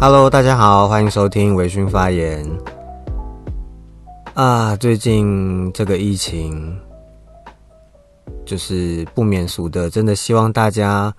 [0.00, 2.48] Hello，大家好，欢迎收听微醺发言。
[4.34, 6.78] 啊，最近这个疫情
[8.46, 11.12] 就是不免俗的，真的希望大家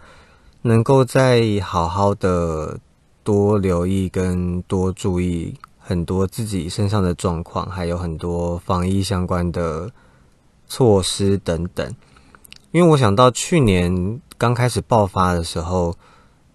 [0.61, 2.79] 能够再好好的
[3.21, 9.91] 多留意跟多注意很多自己身上的状况，还有很多防疫相关的
[10.67, 11.85] 措施等等。
[12.71, 15.93] 因为我想到去年刚开始爆发的时候。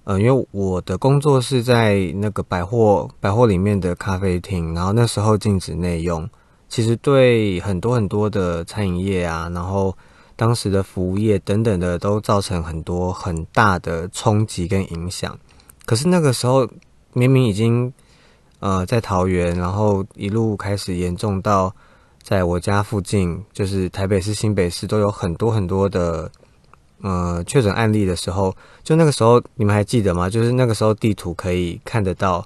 [0.05, 6.29] 呃，因为我的工作是在那个百货百货里面的咖啡厅，然后那时候禁止内用，
[6.69, 9.97] 其实对很多很多的餐饮业啊，然后
[10.37, 15.39] 当时的服务业等等的，都造成很多很大的冲击跟影响。
[15.87, 16.69] 可是那个时候
[17.15, 17.91] 明明已经
[18.61, 21.75] 呃在桃园，然后一路开始严重到
[22.23, 26.31] 在我家附近，就是台北市、新北市都有很多很多的。
[27.07, 30.31] 呃，确诊案例的时候，就那个时候，你们还记得吗？
[30.31, 32.43] 就是那个时候，地图可以看得到，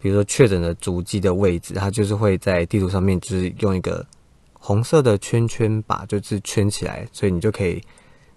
[0.00, 4.04] 比如说确诊的足迹的位置，它就是会在地图上面，就是用一个
[4.52, 7.80] 红色的圈圈把，就是圈起来，所以你就可以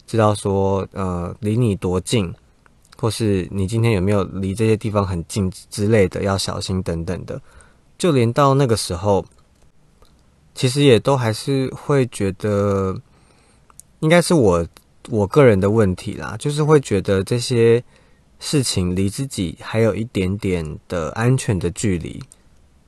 [0.06, 2.32] 知道说，呃，离你多近，
[2.96, 7.42] 或是你今天有没有离这些地方很近之类的，要小心等等的。
[7.98, 9.26] 就连到那个时候，
[10.54, 12.96] 其实也都还是会觉得，
[14.02, 14.64] 应该是我。
[15.10, 17.84] 我个人的问题啦，就是会觉得这些
[18.40, 22.24] 事情离自己还有一点点的安全的距离，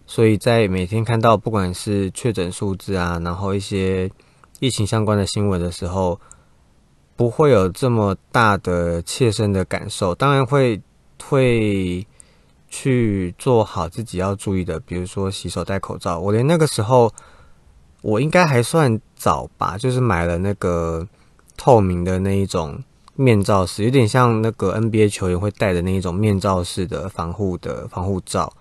[0.06, 4.10] 所以在每天看到不管是确诊数字啊，然后一些
[4.60, 6.20] 疫情相关的新闻的时候，
[7.18, 10.16] 不会有这么大的切身的感受。
[10.16, 10.82] 当然会
[11.22, 12.06] 会
[12.70, 16.18] 去做好自己要注意的，比如说洗手、戴口罩。
[16.18, 17.14] 我连那个时候，
[18.02, 21.06] 我应该还算早吧，就是买了那个。
[21.58, 22.84] 透明的那一种
[23.16, 28.52] 面罩式，有点像那个 NBA 球员会戴的那一种面罩式的防护的防护罩。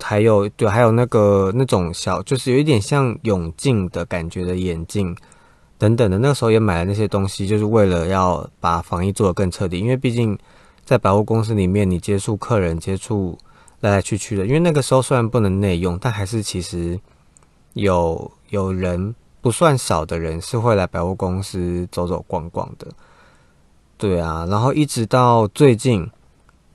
[0.00, 5.16] 还有对，还有那个那种小，就是有一点像泳镜的感觉的眼镜
[5.78, 6.18] 等等的。
[6.18, 9.78] 那个时候也买了那些东西，就是为了要把防疫做得更彻底。
[9.78, 10.38] 因为毕竟
[10.84, 13.38] 在百货公司里面，你接触客人、接触
[13.80, 14.46] 来来去去的。
[14.46, 16.98] 因为那个时候虽然不能内用，但还是其实
[17.74, 19.14] 有有人。
[19.46, 22.88] 不算少的人是会来百货公司走走逛逛的，
[23.96, 26.10] 对啊，然后一直到最近，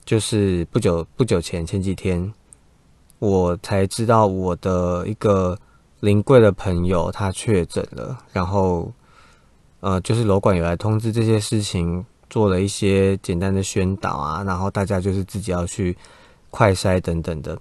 [0.06, 2.34] 就是不久不久前前几天，
[3.20, 5.60] 我才知道我的一个
[6.00, 8.90] 临柜的朋友他确诊了，然后
[9.82, 15.98] 呃，就是楼管有来通知这些事情，做了一些简单的宣导啊，然后大家就是自己要去
[16.50, 17.60] 快筛等等的，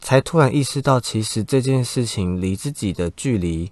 [0.00, 3.70] 才突然意识到，其实这件事情离自己的距离。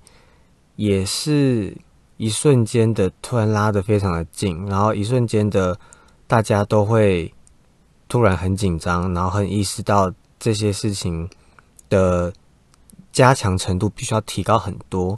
[0.76, 1.76] 也是
[2.16, 5.78] 一瞬间的，突然拉的非常的近，然后一瞬间的，
[6.26, 7.32] 大家都会
[8.08, 11.28] 突然很紧张，然后很意识到这些事情
[11.88, 12.32] 的
[13.12, 15.16] 加强程度必须要提高很多。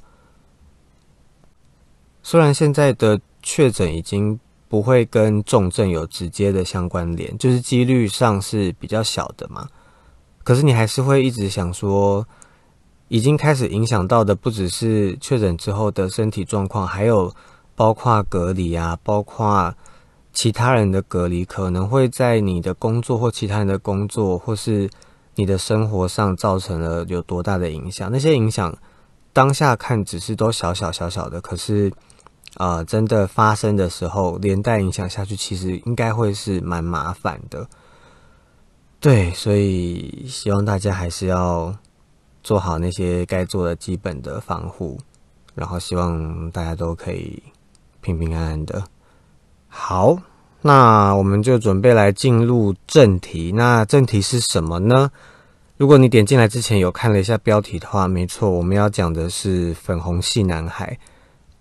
[2.22, 9.68] 虽然现在的确诊已经不会跟重症有直接的相关联，就是几率上是比较小的嘛，
[10.44, 12.26] 可是你还是会一直想说。
[13.08, 17.32] 已经开始影响到的不只是确诊之后的身体状况，还有
[17.76, 19.72] 包括隔离啊，包括
[20.32, 24.90] 其他人的隔离，可能会在你的工作或其他人的工作，或是
[25.36, 28.10] 你的生活上造成了有多大的影响？
[28.10, 28.76] 那些影响
[29.32, 31.92] 当下看只是都小小小小的，可是
[32.54, 37.68] 啊，真的发生的时候，连带影响下去，其实应该会是蛮麻烦的。
[38.98, 41.72] 对，所以希望大家还是要。
[42.46, 44.96] 做好那些该做的基本的防护，
[45.56, 47.42] 然后希望大家都可以
[48.00, 48.84] 平平安安的。
[49.66, 50.16] 好，
[50.62, 53.50] 那我们就准备来进入正题。
[53.50, 55.10] 那正题是什么呢？
[55.76, 60.96] 如果你点进来之前有看了一下标题的话，没错，我们要讲的是粉红系男孩。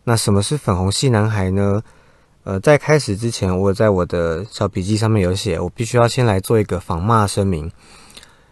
[0.03, 1.81] 那什么是粉红系男孩呢？
[2.43, 7.71] 呃，在开始之前，我在我的小笔记上面有写，我必须要先来做一个防骂声明，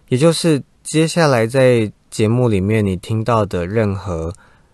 [0.08, 1.94] 也就是接下来在。
[2.14, 4.32] 节目里面你听到的任何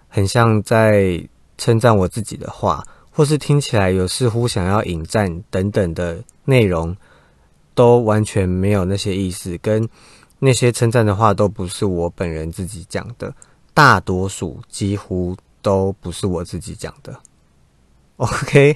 [0.10, 1.26] 很像在
[1.58, 6.94] 称赞我自己的话，或是听起来有似乎想要引战等等的内容，
[7.74, 9.88] 都完全没有那些意思，跟
[10.40, 13.34] 那些称赞的话都不是我本人自己讲的，
[13.74, 17.18] 大多数几乎都不是我自己讲的。
[18.18, 18.76] OK，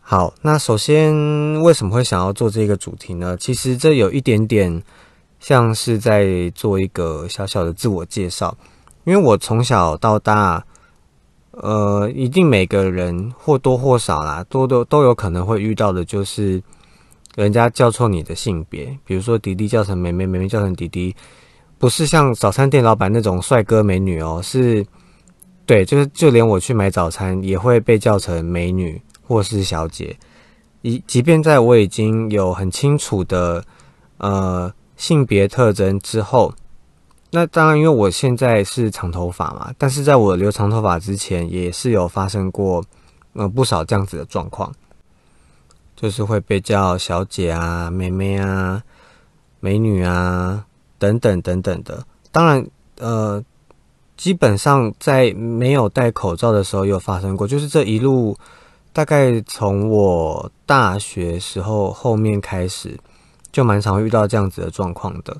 [0.00, 1.14] 好，那首先
[1.62, 3.36] 为什么会想要做这个主题呢？
[3.36, 4.82] 其实这有一点点。
[5.40, 8.56] 像是在做一个小小的自我介绍，
[9.04, 10.64] 因为我从小到大，
[11.52, 16.62] 呃，一定每个人或多或少啦，多多都有可能会遇到的，就是
[17.36, 21.14] 人家叫错你的性别，比如说弟弟叫成妹妹，妹妹叫成弟弟，
[21.78, 24.84] 不是像早餐店老板那种帅哥美女哦，是，
[25.64, 30.16] 对，就是就连我去买早餐也会被叫成美女或是小姐，
[30.82, 33.64] 一即便在我已经有很清楚的
[34.18, 36.52] 呃性别特征之后，
[37.30, 42.84] 那当然因为我现在是长头发嘛，但是在我留长头发之前也是有发生过
[43.32, 44.70] 呃不少这样子的状况。
[46.00, 48.80] 就是会被叫小姐啊、妹妹啊、
[49.58, 50.64] 美女啊
[50.96, 52.06] 等等等等的。
[52.30, 52.64] 当然，
[52.98, 53.42] 呃，
[54.16, 57.48] 基本上在没有戴口罩的时候有发生过。
[57.48, 58.38] 就是这一路，
[58.92, 62.96] 大概从我大学时候后面开始，
[63.52, 65.36] 就蛮常遇到这样子的状况的。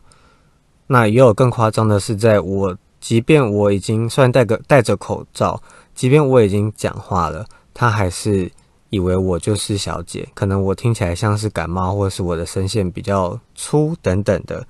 [0.87, 5.63] 那也有更夸张的是，在我即便我已经虽然戴个戴着口罩，
[5.95, 8.51] 即便我已经讲话了，他还是。
[8.91, 14.67] 以为我就是小姐，可能我听起来像是感冒，或者是我的声线比较粗等等的，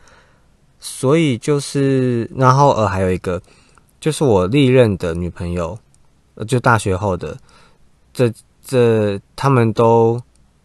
[0.80, 3.40] 所以就是，然后呃，还有一个
[4.00, 5.78] 就是我历任的女朋友，
[6.34, 7.38] 呃，就大学后的，
[8.12, 8.28] 这
[8.60, 10.20] 这他们都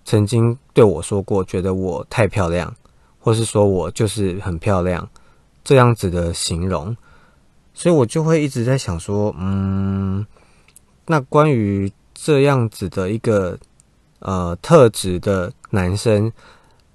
[0.06, 2.74] 曾经对我说过，觉得我太漂亮，
[3.20, 5.08] 或是说我就是很漂亮
[5.64, 6.96] 这样子的形容，
[7.74, 10.26] 所以我就会一直在想说，嗯，
[11.08, 11.92] 那关于。
[12.16, 13.58] 这样子的一个
[14.20, 16.32] 呃特质的男生，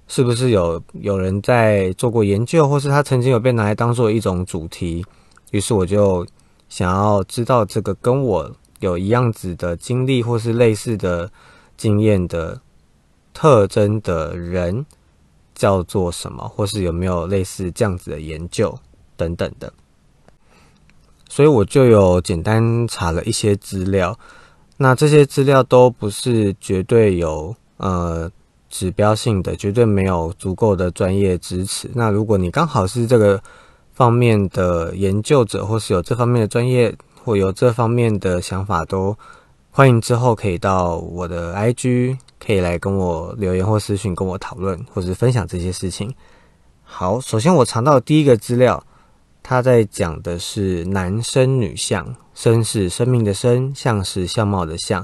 [0.07, 5.05] 是不是有有人在做过研究，或是他曾经有被拿来当做一种主题？
[5.51, 6.25] 于是我就
[6.69, 11.29] 想要知道这个跟我有一样子的经历，或是类似的
[11.77, 12.59] 经验的
[13.39, 14.85] 特征的人
[15.55, 18.77] 叫做什么，或是有没有类似这样子的研究
[19.15, 19.71] 等等的。
[21.29, 24.19] 所以我就有简单查了一些资料。
[24.75, 28.29] 那这些资料都不是绝对有呃
[28.69, 31.89] 指标性的，绝对没有足够的专业支持。
[31.93, 33.41] 那如果你刚好是这个
[33.93, 36.93] 方面的研究者，或是有这方面的专业
[37.23, 39.17] 或有这方面的想法，都
[39.71, 46.13] 欢迎之后可以到我的 IG，可以来跟我留言或私讯跟我讨论，或是分享这些事情。
[46.83, 48.83] 好，首先我查到第一个资料。
[49.41, 55.03] 他在讲的是男生女相，生是生命的生，相是相貌的相，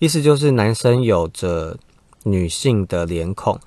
[0.00, 1.76] 意思就是男生有着
[2.24, 3.60] 女性的脸孔。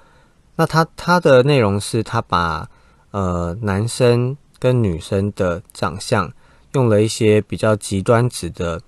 [0.55, 2.67] 那他他的内容是他把
[3.11, 6.29] 呃男生跟女生的长相
[6.73, 8.81] 用了一些比较极端值的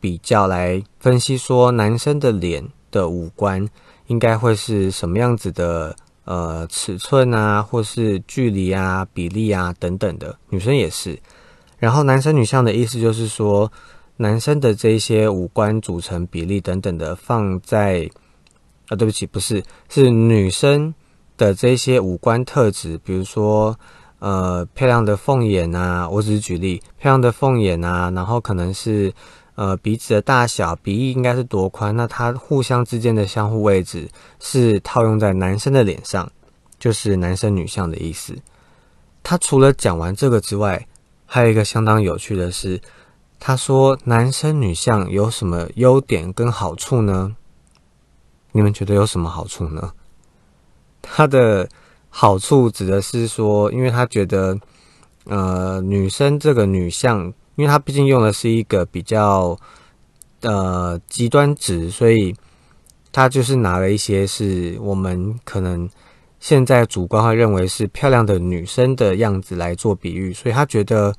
[0.00, 3.66] 比较来分析，说男生的脸的五官
[4.06, 5.94] 应该会是什么样子的。
[6.26, 11.16] 呃，尺寸啊，或是距离啊、比例啊等等的，女生也是。
[11.78, 13.70] 然后男生女相的意思就是说，
[14.16, 18.10] 男生的这些五官组成比例等等的放在
[18.88, 20.92] 啊，对不起，不是，是女生
[21.36, 23.78] 的这些五官特质，比如说
[24.18, 29.14] 呃，漂亮的凤眼啊，我只是举例，漂亮的凤眼啊，然后可能是。
[29.56, 31.96] 呃，鼻子的大小、鼻翼应该是多宽？
[31.96, 34.06] 那它互相之间的相互位置
[34.38, 36.30] 是套用在男生的脸上，
[36.78, 38.36] 就是男生女相的意思。
[39.22, 40.86] 他除了讲完这个之外，
[41.24, 42.78] 还有一个相当有趣的是，
[43.40, 47.34] 他说男生女相有什么优点跟好处呢？
[48.52, 49.90] 你们觉得有什么好处呢？
[51.00, 51.66] 他的
[52.10, 54.58] 好处指的是说，因为他觉得，
[55.24, 57.32] 呃，女生这个女相。
[57.56, 59.58] 因为他毕竟用的是一个比较
[60.42, 62.34] 呃极端值，所以
[63.10, 65.88] 他就是拿了一些是我们可能
[66.38, 71.14] 现在主观会认为是漂亮的女生的样子来做比喻，所以他觉得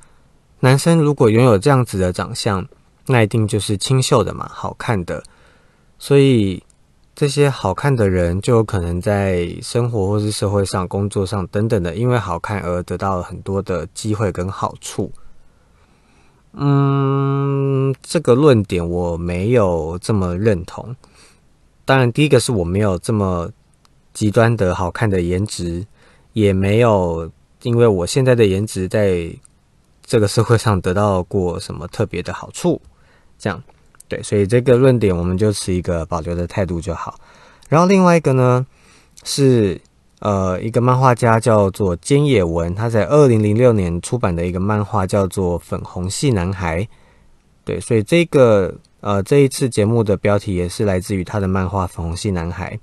[0.60, 2.66] 男生如果拥有这样子的长相，
[3.06, 5.22] 那一定就是清秀的嘛，好看的。
[5.98, 6.62] 所以
[7.16, 15.10] 这些好看的人就有可能在生活或是社会上、工作上等等的，因为好看而得到了很多的机会跟好处。
[16.52, 20.94] 嗯，这个论点我没有这么认同。
[21.84, 23.50] 当然，第一个是我没有这么
[24.12, 25.86] 极端的好看的颜值，
[26.32, 27.30] 也没有
[27.62, 29.30] 因为我现在的颜值在
[30.04, 32.80] 这个社会上得到过什么特别的好处。
[33.38, 33.62] 这样，
[34.08, 37.18] 对，所以这个论点我们就持一个保留的态度就好。
[37.68, 38.66] 然后另外一个呢
[39.24, 39.80] 是。
[40.20, 46.82] 呃，一个漫画家叫做菅野文，他在二零零六年出版的一个漫画叫做《粉红系男孩》。
[47.64, 52.74] 对，所以这个呃这一次节目的标题也是来自于他的漫画《粉红系男孩》。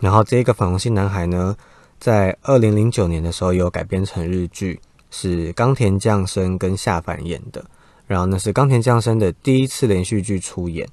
[0.00, 1.56] 然后这个《粉红系男孩》呢，
[2.00, 4.80] 在二零零九年的时候有改编成日剧，
[5.12, 7.64] 是冈田将生跟夏凡演的。
[8.08, 10.88] 然后那是冈田将生的第一次连续剧出演。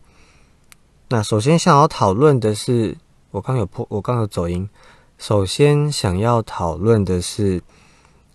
[1.09, 2.95] 那首先想要讨论的是，
[3.31, 4.69] 我刚有破，我刚有走音。
[5.23, 7.61] 首先想要讨论的是，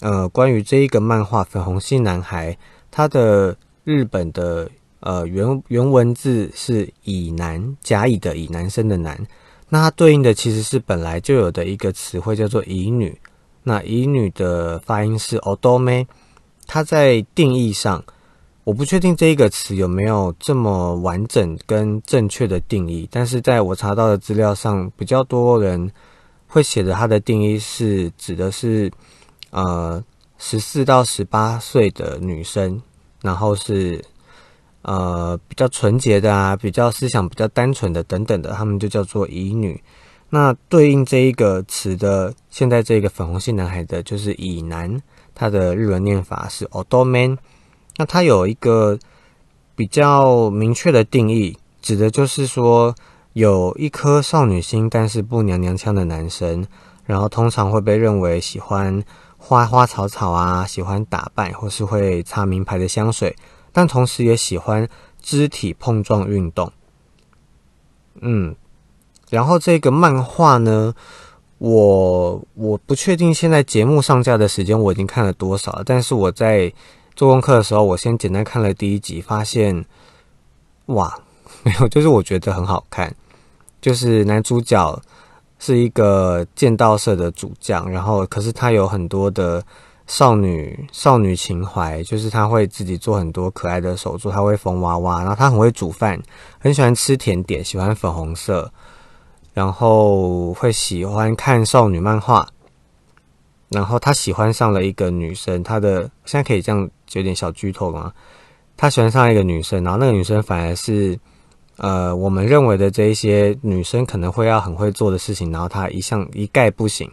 [0.01, 2.51] 呃，关于这一个漫画《粉红系男孩》，
[2.91, 3.55] 它的
[3.85, 9.23] 日本的呃原原文字是乙男，甲乙的乙，男生的男。
[9.69, 13.21] 那它对应的其实是本来就有的一个词汇，叫做乙女。
[13.63, 16.07] 那乙女的发音是 odome，
[16.67, 18.03] 它在定义上，
[18.65, 25.93] 我不确定这一个词有没有这么完整跟正确的定义，但是在我查到的资料上，比较多人
[26.49, 28.91] 会写的它的定义是指的是
[29.51, 30.03] 呃
[30.39, 32.83] 十四到十八岁的女生，
[33.23, 34.05] 然后是。
[34.83, 39.79] 呃，比较纯洁的啊，比较思想比较单纯的等等的，他们就叫做乙女。
[40.31, 45.03] 那对应这一个词的，现在这个粉红系男孩的，就是乙男，
[45.35, 47.37] 他的日文念法是 odoman。
[47.97, 48.99] 那他有一个
[49.75, 52.95] 比较明确的定义，指的就是说
[53.39, 56.67] 有一颗少女心，但是不娘娘腔的男生，
[57.05, 59.01] 然后通常会被认为喜欢
[59.37, 63.37] 花花草草啊，喜欢打扮，或是会擦名牌的香水。
[63.71, 64.89] 但同时也喜欢
[65.23, 66.73] 肢体碰撞运动，
[68.23, 68.57] 嗯，
[69.31, 70.93] 然后这个漫画呢，
[71.59, 76.73] 我我不确定现在节目上架的时间我已经看了多少，但是我在
[77.15, 79.85] 做功课的时候，我先简单看了第一集，发现
[80.87, 81.17] 哇，
[81.63, 83.15] 没有，就是我觉得很好看，
[83.81, 85.01] 就是男主角
[85.59, 89.63] 是一个剑道社的主将，然后可是他有很多的。
[90.11, 96.19] 少女少女情怀，就是他会自己做很多可爱的手作，他会缝娃娃，然后他很会煮饭，
[96.59, 98.73] 很喜欢吃甜点，喜欢粉红色，
[99.53, 102.49] 然后会喜欢看少女漫画，
[103.69, 108.11] 然后他喜欢上了一个女生，他的现在可以这样有点小剧透吗？
[108.79, 111.21] 他喜欢上一个女生，然后那个女生反而是
[111.79, 117.11] 呃我们认为的这一些女生可能会要很会做的事情，然后她一向一概不行，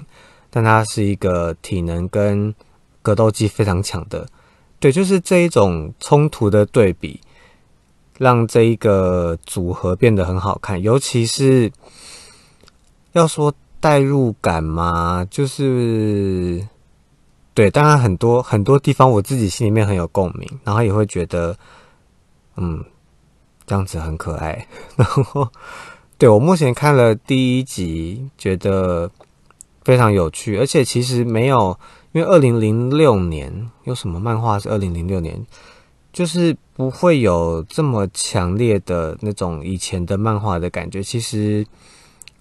[0.49, 2.53] 但她是一个体能跟
[3.01, 4.27] 格斗技非常强的，
[4.79, 7.21] 对，就是这一种冲突的对比，
[8.17, 10.81] 让这一个组合变得很好看。
[10.81, 11.71] 尤其是
[13.11, 16.67] 要说代入感嘛，就是
[17.53, 21.55] 对，当然很多很多地方我自己心里面很有共鸣，然后也会觉得，
[22.57, 22.83] 嗯，
[23.65, 24.67] 这样子很可爱。
[24.95, 25.47] 然后，
[26.17, 29.09] 对我目前看了第一集，觉得
[29.83, 31.77] 非常有趣，而且其实没有。
[32.11, 35.45] 因为二零零六年有什么漫画是二零零六年，
[36.13, 41.03] 就是不会有这么强烈的那种以前的漫画的感觉。
[41.03, 41.67] 其实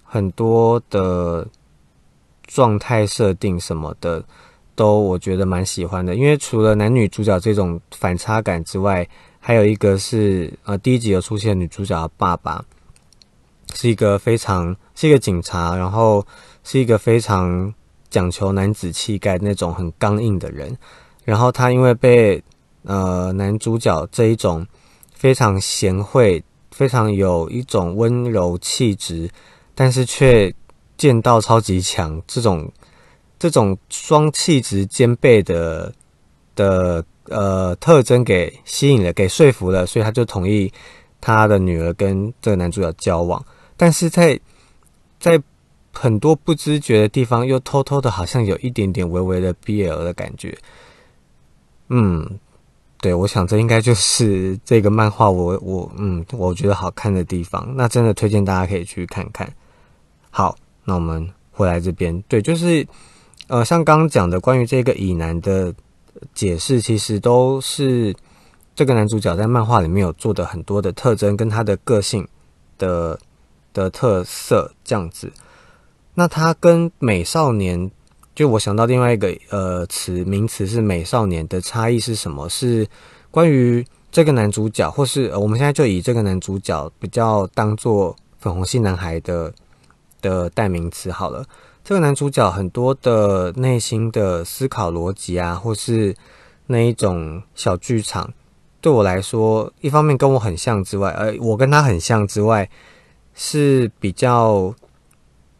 [0.01, 1.45] 很多的
[2.43, 4.23] 状态设定什么的，
[4.75, 6.15] 都我觉得蛮喜欢的。
[6.15, 9.05] 因为除了男女主角这种反差感之外，
[9.47, 12.65] 还有一个是呃第一集有出现女主角的爸爸，
[13.75, 16.25] 是一个非常是一个警察，然后
[16.63, 17.71] 是一个非常。
[18.07, 20.77] 讲求男子气概那种很刚硬的人，
[21.25, 22.41] 然后他因为被
[22.83, 24.65] 呃男主角这一种
[25.13, 29.29] 非常贤惠、非常有一种温柔气质，
[29.73, 30.53] 但是却
[30.95, 32.71] 剑道超级强这种
[33.37, 35.93] 这种双气质兼备的
[36.55, 40.71] 的呃特征给吸引了，给说服了，所以他就同意
[41.21, 43.45] 他的女儿跟这个男主角交往，
[43.77, 44.39] 但是在
[45.19, 45.41] 在。
[45.97, 50.53] 很多不知觉的地方，又偷偷的，好像有一点点微微的 BL 的感觉。
[51.87, 52.37] 嗯，
[52.99, 57.65] 对，我想这应该就是这个漫画我我嗯，我觉得好看的地方。
[57.77, 59.49] 那真的推荐大家可以去看看。
[60.29, 62.85] 好，那我们回来这边，对，就是
[63.47, 65.73] 呃，像刚刚讲的关于这个乙男的
[66.33, 68.15] 解释，其实都是
[68.75, 72.27] 这个男主角在漫画里面有做的很多的特征跟他的个性
[72.77, 73.19] 的
[73.73, 75.31] 的特色这样子。
[76.13, 77.91] 那他跟美少年，
[78.33, 82.47] 就我想到另外一个呃词名词是美少年的差异是什么？
[82.47, 82.87] 是
[83.31, 89.53] 关于这个男主角，或是我们现在就以这个男主角比较当做粉红系男孩的
[90.21, 91.45] 的代名词好了。
[91.85, 96.15] 这个男主角很多的内心的思考逻辑啊，或是
[96.65, 98.33] 那一种小剧场，
[98.81, 102.69] 对我来说，一方面跟我很像之外，呃，我跟他很像之外，
[103.33, 104.75] 是比较。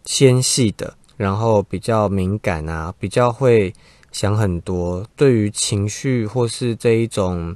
[0.08, 3.74] 纤细的，然后比较敏感啊，比较会
[4.12, 7.56] 想很多，对于情绪或是这一种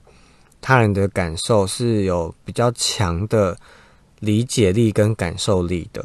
[0.59, 3.55] 他人的感受是有比较强的
[4.19, 6.03] 理解力跟感受力的。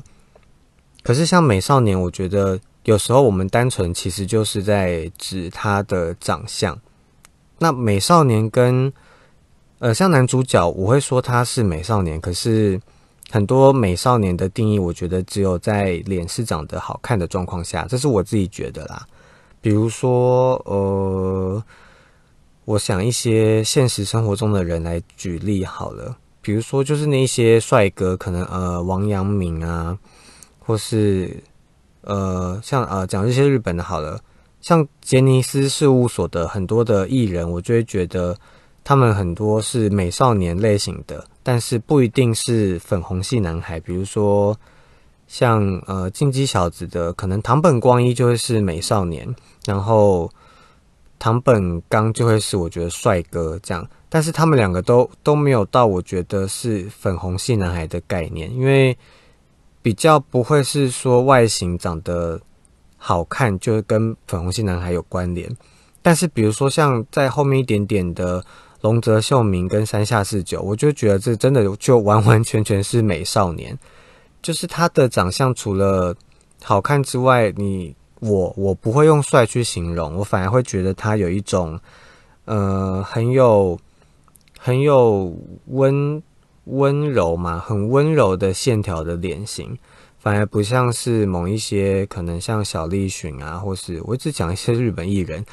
[1.04, 6.76] 可是像美少年，我觉得有时候我们单纯其实就是在指他的长相。
[7.60, 8.92] 那美少年跟
[9.78, 12.80] 呃像男主角，我会说他是美少年，可是。
[13.30, 19.04] 很多美少年的定义，我觉得只有在脸是长得好看的状况下，这是我自己觉得啦。
[19.60, 21.64] 比如说，呃，
[22.64, 26.16] 我想一些现实生活中的人来举例好了。
[26.42, 29.98] 比如说，就是那些帅哥，可能呃，王阳明啊，
[30.64, 31.42] 或是
[32.00, 34.20] 呃，像呃，讲这些日本的好了。
[34.60, 38.34] 像杰尼斯事务所的很多的艺人，我就会觉得
[38.82, 43.78] 他们很多是美少年类型的，但是不一定是粉红系男孩。
[43.78, 44.58] 比如说
[45.26, 49.34] 像呃进击小子的，可能唐本光一就会是美少年，
[49.66, 50.30] 然后
[51.18, 53.86] 唐本刚就会是我觉得帅哥这样。
[54.08, 58.96] 但是他们两个都都没有到我觉得是粉红系男孩的概念，因为
[59.84, 62.40] 比较不会是说外形长得。
[63.06, 65.46] 好看就是跟粉红系男孩有关联，
[66.00, 68.42] 但是比如说像在后面一点点的
[68.80, 73.78] 龙泽秀明跟山下四九，我就觉得这真的就完完全全是美少年，
[74.40, 76.16] 就是他的长相除了
[76.62, 81.78] 好看之外，你我我不会用帅去形容，我反而会觉得他有一种
[82.46, 83.78] 呃很有
[84.58, 85.36] 很有
[85.66, 86.22] 温
[86.64, 89.78] 温柔嘛，很温柔的线条的脸型。
[90.18, 95.44] 反而不像是某一些可能像小栗旬啊，或是我一直讲一些日本艺人，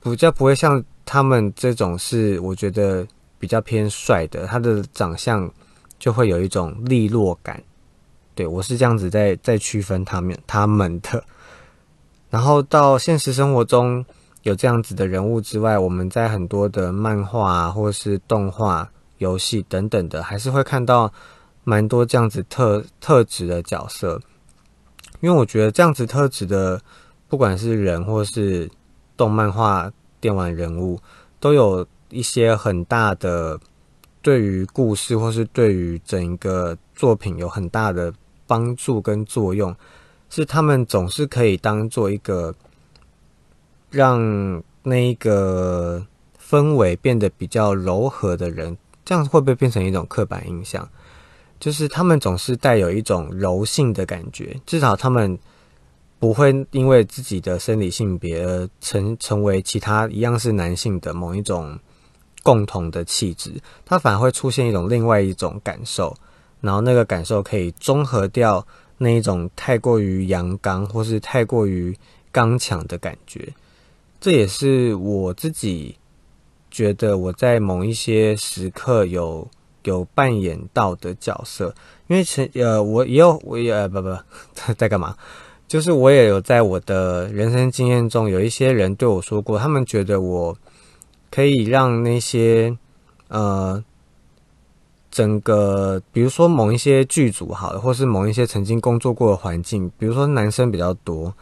[0.00, 3.04] 比较不会像他们这种是我觉得
[3.40, 5.50] 比较偏帅的，他的长相
[5.98, 7.60] 就会有一种利落感。
[8.36, 11.24] 对我是这样子在在区分他们他们的。
[12.30, 14.04] 然后到现实生活中
[14.42, 18.88] 有这样子的人物之外，我们在很多的漫画或是动画、
[19.18, 21.12] 游戏等等的，还是会看到。
[21.64, 24.18] 蛮多这样子特特质的角色，
[25.20, 26.80] 因为我觉得这样子特质的，
[27.28, 28.70] 不管是人或是
[29.18, 30.98] 动漫画、电玩人物，
[31.38, 33.60] 都有一些很大的
[34.22, 38.10] 对于故事或是对于整个作品有很大的
[38.46, 39.76] 帮助跟作用，
[40.30, 42.54] 是他们总是可以当做一个
[43.90, 46.06] 让那一个
[46.40, 48.74] 氛围变得比较柔和的人，
[49.08, 50.86] 这样会不会变成一种刻板印象？
[51.58, 55.38] 就是他们总是带有一种柔性的感觉，至少他们
[56.18, 61.78] 不会因为自己的生理性别而成成为其他一样是男性的某一种
[62.42, 63.50] 共同的气质，
[63.86, 66.14] 它反而会出现一种另外一种感受，
[66.60, 68.62] 然后那个感受可以中和掉
[68.98, 71.96] 那一种太过于阳刚或是太过于
[72.30, 73.48] 刚强的感觉。
[74.20, 75.96] 这也是我自己
[76.78, 79.48] 觉得我在某一些时刻有。
[79.84, 81.74] 有扮演到的角色，
[82.08, 84.08] 因为前呃，我也有，我也不不
[84.52, 85.16] 在 在干嘛？
[85.66, 90.54] 就是我也有在我的人生经验中，有一些人对我说过，他们觉得我
[91.30, 92.76] 可以让那些
[93.28, 93.82] 呃，
[95.10, 101.32] 整个比如说某一些剧组好，或是某一些曾经工作过的环境，比如说男生比较多，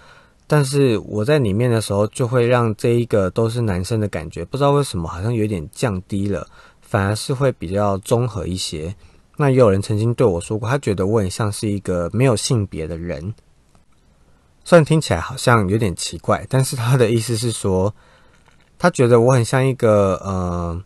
[0.46, 6.46] 但是我在里面的时候，就会让这一个都是男生的感觉，不知道为什么，好像有点降低了。
[6.80, 8.94] 反而是会比较综合一些。
[9.37, 13.35] 那也有人曾经对我说过，他觉得我很像是一个没有性别的人。
[14.64, 17.92] 虽然听起来好像有点奇怪，但是他的意思是说，
[18.78, 20.80] 他觉得我很像一个呃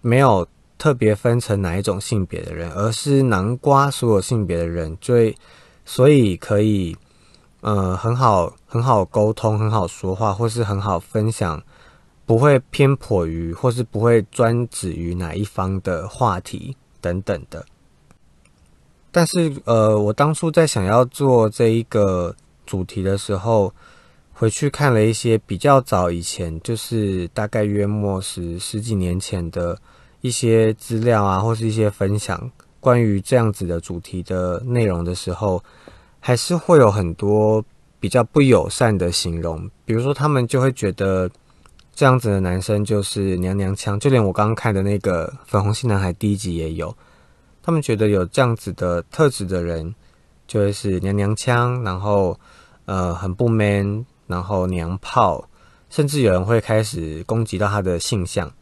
[0.00, 0.48] 没有
[0.78, 5.36] 特别分成哪一种性别的人，而是南瓜所有性别的人，最
[5.84, 6.96] 所以可以
[7.64, 11.62] 呃很好很好沟通，很好说话，或是很好分享。
[12.26, 17.62] 不会偏颇于，或是不会专指于哪一方的话题等等的。
[19.12, 23.70] 但是，呃，我当初在想要做这一个主题的时候，
[24.32, 29.78] 回去看了一些比较早以前，就是大概约莫十十几年前的
[30.22, 32.50] 一些资料啊，或是一些分享
[32.80, 35.62] 关于这样子的主题的内容的时候，
[36.26, 37.62] 还是会有很多
[38.00, 41.30] 比较不友善的形容，比如说他们就会觉得。
[41.96, 46.92] 这样子的男生就是娘娘腔，就连我刚刚看的那个粉红系男孩第一集也有。
[47.62, 49.94] 他们觉得有这样子的特质的人，
[50.48, 52.36] 就会是娘娘腔，然后
[52.86, 55.48] 呃很不 man，然后娘炮，
[55.88, 58.52] 甚至有人会开始攻击到他的性向，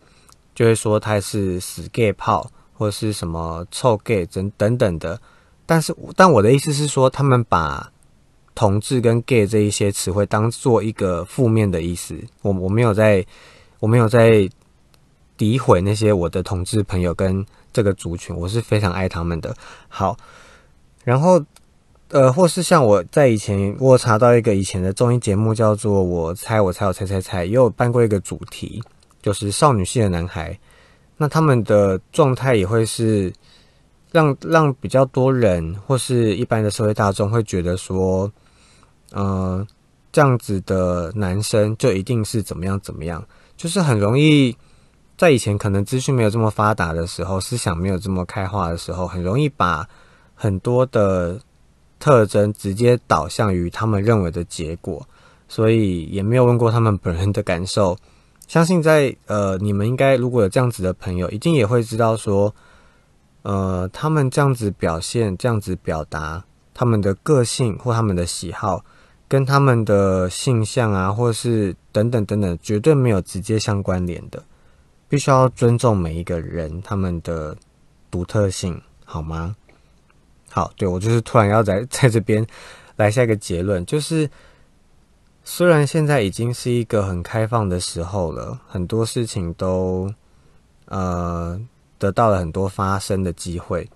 [0.55, 5.18] 就会说他是死 gay 炮，或是什么臭 gay 等等等的。
[5.72, 7.90] 但是，但我的意思是说，他们把。
[8.54, 13.24] 同志跟 gay 这一些词汇当做一个负面的意思，我我没有在，
[13.80, 14.46] 我没有在
[15.38, 19.56] 诋毁那些我的同志朋友跟这个族群，我是非常爱他们的。
[19.88, 20.14] 好，
[21.02, 21.42] 然后
[22.11, 28.82] 呃，或是像我在以前我查到一个以前的综艺节目叫做《我猜我猜我猜猜猜》，也有办过一个主题，
[29.22, 30.56] 就是少女系的男孩，
[31.16, 33.32] 那他们的状态也会是
[34.12, 38.31] 让让比较多人或是一般的社会大众会觉得说，
[39.11, 39.66] 呃，
[40.12, 43.25] 这样子的男生就一定是怎么样怎么样，
[43.57, 44.55] 就是很容易
[45.16, 49.88] 在以前可能资讯没有这么发达的时候，思想没有这么开化的时候，很容易把
[50.35, 51.40] 很多的
[51.98, 55.09] 特征直接导向于他们认为的结果，
[55.48, 57.96] 所以也没有问过他们本人的感受。
[58.46, 62.55] 相信在呃，你们应该如果有这样子的朋友，一定也会知道说。
[63.42, 68.85] 呃，他们这样子表现，这样子表达他们的个性或他们的喜好，
[69.26, 74.40] 跟他们的性向啊，或是等等等等，绝对没有直接相关联的。
[75.09, 77.57] 必须要尊重每一个人他们的
[78.12, 79.57] 独特性，好吗？
[80.48, 82.46] 好，对我就是突然要在 在这边
[82.94, 84.31] 来下一个结论，就是
[85.42, 90.09] 虽然现在已经是一个很开放的时候了，很多事情都
[90.87, 91.61] 呃。
[92.02, 93.88] 得到了很多发声的机会，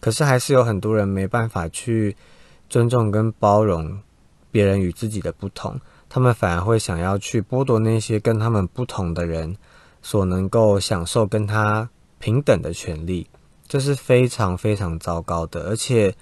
[0.00, 2.16] 可是还是有很多人没办法去
[2.68, 4.00] 尊重跟包容
[4.50, 9.56] 别人与自己的不同，他们反而会想要去剥夺那些跟他们不同的人
[10.02, 13.28] 所能够享受跟他平等的权利，
[13.68, 15.68] 这是非常非常糟糕的。
[15.68, 16.12] 而且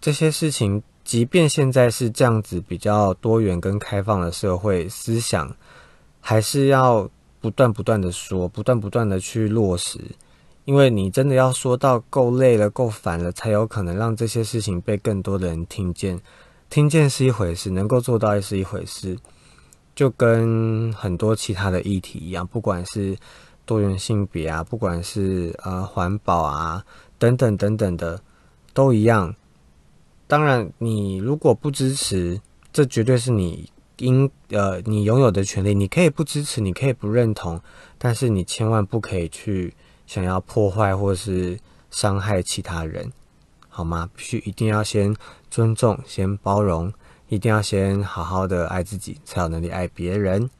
[0.00, 5.54] 这些事情，即便现在是这样子比较多元跟开放的社会思想，
[6.22, 7.10] 还是要。
[7.44, 10.00] 不断不断的说，不断不断的去落实，
[10.64, 16.18] 因为你真的要说到够累了、够烦了，才有可能让这些事情被更多的人听见。
[16.70, 19.18] 听见是一回事，能够做到也是一回事。
[19.94, 23.14] 就跟很多其他的议题一样，不管是
[23.66, 26.82] 多元性别啊，不管是呃环保啊
[27.18, 28.18] 等等等等的，
[28.72, 29.34] 都一样。
[30.26, 32.40] 当然，你如果不支持，
[32.72, 33.68] 这绝对是你。
[33.98, 37.60] 应呃，你拥有的权利，你可以不支持，你可以不认同，
[37.96, 39.72] 但是你千万不可以去
[40.06, 41.58] 想要破坏或是
[41.90, 43.12] 伤害其他人，
[43.68, 44.08] 好吗？
[44.16, 45.14] 必须一定要先
[45.50, 46.92] 尊重，先包容，
[47.28, 50.50] 一定要先好好的爱自己，才有能力爱别人。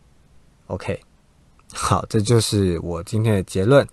[0.69, 1.01] OK，
[1.75, 3.87] 好，这就是我今天的结论。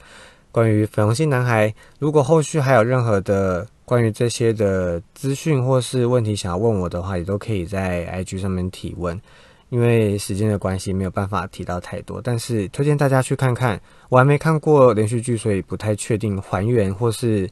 [0.52, 3.68] 关于粉红心男孩，如果后续还有任何的。
[3.92, 9.20] 关于这些的资讯或是问题，想要问我的话，也都可以在 IG 上面提问。
[9.68, 13.78] 因为时间的关系，没有办法提到太多，但是推荐大家去看看。
[14.08, 17.50] 我还没看过连续剧，所以不太确定还原或是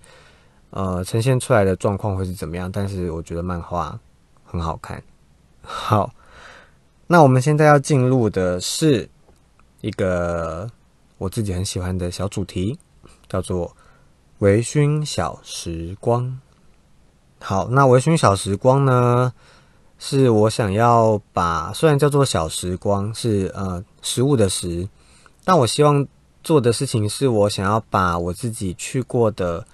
[0.69, 2.71] 呃呈现出来的状况会是怎么样。
[2.71, 3.99] 但是我觉得漫画
[4.45, 5.03] 很好看。
[5.61, 6.09] 好，
[7.05, 9.09] 那我们现在要进入的是
[9.81, 10.71] 一个
[11.17, 12.79] 我自己很喜欢的小主题，
[13.27, 13.75] 叫做。
[14.39, 16.39] 微醺小时光，
[17.41, 19.33] 好，那微醺小时光呢？
[19.97, 24.87] 是我想要把，虽然叫做小时光，是呃食物的食，
[25.43, 26.07] 但我希望
[26.41, 29.67] 做的事情是我想要把我自己去过的，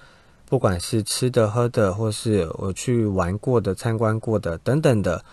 [0.50, 5.24] 不管是吃的、喝的，或是我去玩过的、参观过的等等的，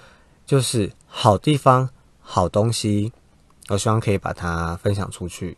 [0.44, 1.88] 就是好地方、
[2.20, 3.10] 好东西，
[3.70, 5.56] 我希望可以把它分享出去，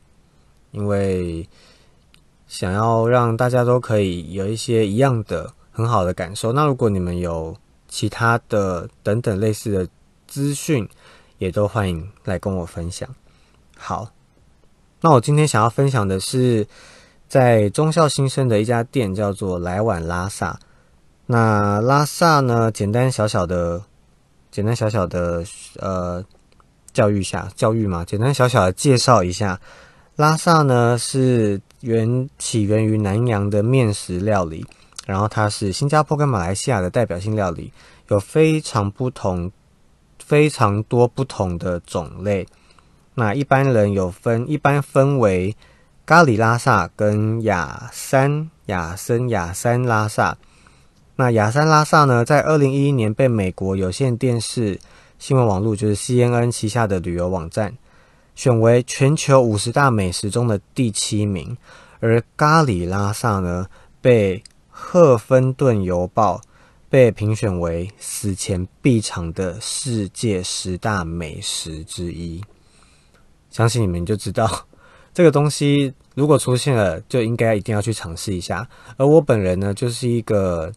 [0.70, 1.48] 因为。
[2.56, 6.52] 想要让大家都可以有一些一样的很好的感受。
[6.52, 7.52] 那如果你们有
[7.88, 9.88] 其他的等等类似的
[10.28, 10.88] 资讯，
[11.38, 13.08] 也都欢迎来跟我分享。
[13.76, 14.08] 好，
[15.00, 16.64] 那我今天想要分享的是
[17.26, 20.56] 在中校新生的一家店，叫做来碗拉萨。
[21.26, 23.82] 那拉萨呢，简单小小的、
[24.52, 25.42] 简单小小的
[25.80, 26.24] 呃
[26.92, 29.60] 教育下教育嘛，简单小小的介绍一下。
[30.14, 34.64] 拉萨呢是源起源于南洋的面食料理，
[35.06, 37.70] 然后它是新加坡跟马来西亚的代表性料理，
[38.08, 39.52] 有非常不同、
[40.18, 42.46] 非常多不同的种类。
[43.14, 45.54] 那一般人有分，一般分为
[46.06, 50.36] 咖喱拉萨跟雅山、雅森、雅山拉萨。
[51.16, 54.80] 那雅山拉萨呢，在二零一一年被美国有线电视
[55.18, 57.74] 新闻网络，就是 CNN 旗下的旅游网站。
[58.34, 61.56] 选为全球五十大美食中的第七名，
[62.00, 63.66] 而咖喱拉萨呢，
[64.00, 66.38] 被《赫芬顿邮报》
[66.90, 72.42] 被评选为死前必尝的世界十大美食之一。
[73.50, 74.66] 相信你们就知道，
[75.14, 78.68] 这个东西如果出现了，就应该一定要去尝试一下。
[78.96, 80.72] 而我本人呢，就是一个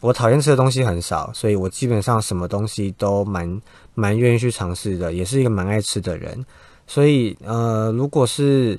[0.00, 3.60] 我讨厌吃的东西很少，所以我基本上什么东西都蛮
[3.94, 6.44] 蛮愿意去尝试的，也是一个蛮爱吃的人。
[6.86, 8.78] 所以，呃，如果是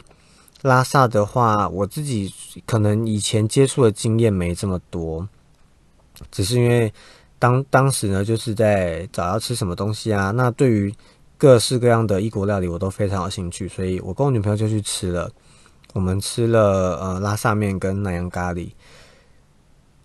[0.62, 2.34] 拉萨的话，我自己
[2.66, 5.28] 可能以前接触的经验没这么多，
[6.32, 6.94] 只是因为
[7.40, 10.32] 当当时呢，就是在找要吃什么东西啊。
[10.32, 10.94] 那对于
[11.38, 15.30] 各式各样的异国料理，我都非常有兴趣，所以我跟我女朋友就去吃了。
[15.94, 18.70] 我们吃了呃拉萨面跟南洋咖喱。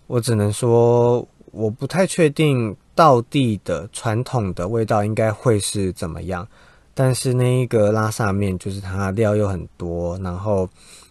[0.07, 6.47] 我只能说，我不太确定道地的传统的味道应该会是怎么样。
[7.03, 10.69] 但是那一个拉萨面，就是它料又很多，然后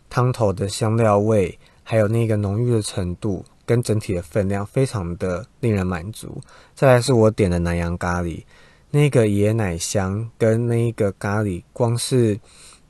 [0.08, 6.40] 汤头的香料味，还有那个浓郁的程度，跟整体的分量，非常的令人满足。
[6.76, 8.44] 再来是我点的南洋咖喱，
[8.92, 12.38] 那个椰奶香跟那一个咖喱，光是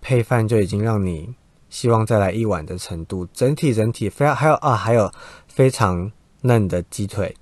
[0.03, 1.35] 配饭就已经让你
[1.71, 3.27] 希望再来一碗的程度。
[3.33, 5.11] 整体整体非常还有啊，还有
[5.49, 7.35] 非常嫩的鸡腿，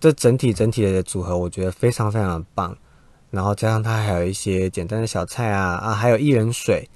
[0.00, 2.76] 这整体整体的组合，我觉得非常非常的棒。
[3.34, 6.88] 然后加上它还有一些简单的小菜啊啊，还有薏仁水，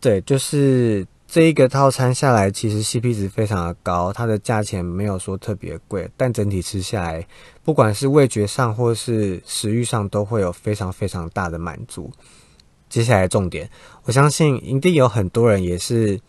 [0.00, 7.26] 对，就是这一个套餐下来，其实 CP 值非常的高，它的价钱没有说特别贵，但整体吃下来，
[7.64, 12.08] 不管是味觉上或是食欲上，都会有非常非常大的满足。
[12.88, 13.68] 接下来重点，
[14.04, 16.20] 我相信一定有很多人也是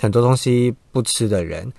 [0.00, 1.72] 很多东西不吃的人。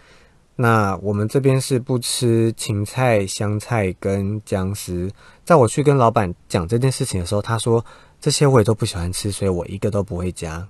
[0.55, 5.09] 那我们这边是不吃芹菜、香菜跟姜丝。
[5.43, 7.83] 在我去跟老板讲这件事情的时候，他说
[8.19, 10.67] 这些我也都不喜欢吃，所以我一个都不会加。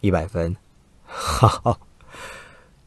[0.00, 0.56] 一百分，
[1.04, 1.78] 哈哈。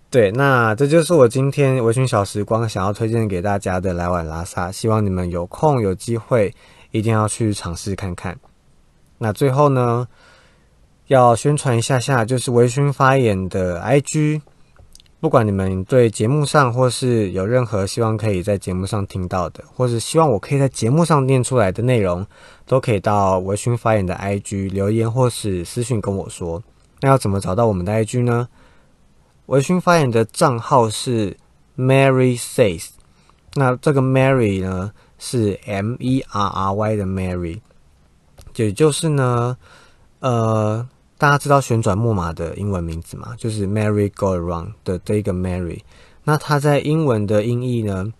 [0.09, 6.51] 对，那这就是我今天微醺小时光想要推荐给大家的来碗拉萨，希望你们有空有机会
[6.89, 8.35] 一定要去尝试看看。
[9.19, 10.07] 那最后呢，
[11.07, 14.41] 要宣传一下下，就是微醺发言的 IG。
[15.21, 22.25] 不管你们对节目上或是有任何希望可以在节目上听到的，或是希望我可以在节目上念出来的内容，
[22.65, 26.63] 都可以到微醺发言的 IG 留言或是私讯跟我说。
[27.01, 28.47] 那要怎么找到我们的 IG 呢？
[29.47, 31.35] 微醺发言的账号是
[31.77, 32.87] Mary says，
[33.55, 37.59] 那这个 Mary 呢是 M E R R Y 的 Mary，
[38.55, 39.57] 也就是呢，
[40.19, 40.87] 呃。
[41.19, 43.35] 大家知道旋转木马的英文名字吗？
[43.37, 45.81] 就是 Mary Go Around 的这一个 Mary。
[46.23, 48.13] 那它在英文的音译呢？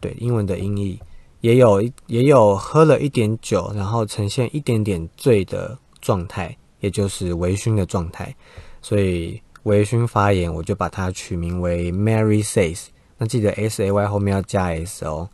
[0.00, 1.00] 对，英文的音译
[1.40, 8.36] 也有也有喝了一点酒，然后呈现一点点醉的状态，也就是微醺的状态。
[8.82, 12.88] 所以微醺发言，我就把它取名为 Mary Says。
[13.16, 15.26] 那记得 S A Y 后面要加 S 哦，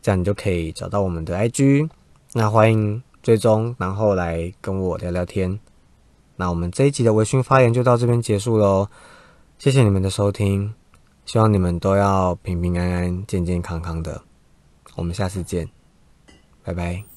[0.00, 1.90] 这样你就可以找到我们的 IG。
[2.32, 5.60] 那欢迎追踪，然后来跟我聊聊天。
[6.36, 8.88] 那我们这一集的微醺发言就到这边结束喽，
[9.58, 10.74] 谢谢你们的收听，
[11.24, 14.22] 希望你们都要平平安安、健健康康的，
[14.94, 15.68] 我们下次见，
[16.62, 17.15] 拜拜。